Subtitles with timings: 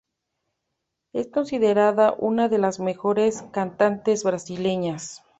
[1.13, 5.23] Es considerada una de las mejores cantantes brasileñas.